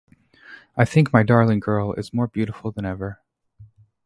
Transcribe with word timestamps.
I 0.75 0.83
think 0.83 1.13
my 1.13 1.21
darling 1.21 1.59
girl 1.59 1.93
is 1.93 2.11
more 2.11 2.25
beautiful 2.25 2.71
than 2.71 2.85
ever. 2.85 3.19